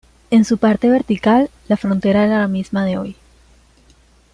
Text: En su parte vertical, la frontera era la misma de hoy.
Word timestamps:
En 0.31 0.45
su 0.45 0.57
parte 0.57 0.89
vertical, 0.89 1.51
la 1.67 1.77
frontera 1.77 2.23
era 2.25 2.39
la 2.39 2.47
misma 2.47 2.85
de 2.85 2.97
hoy. 2.97 3.15